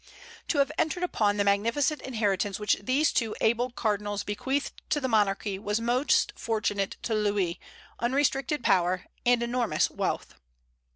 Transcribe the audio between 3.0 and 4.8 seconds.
two able cardinals bequeathed